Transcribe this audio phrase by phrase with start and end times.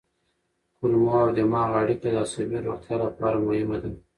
[0.77, 3.91] کولمو او دماغ اړیکه د عصبي روغتیا لپاره مهمه ده.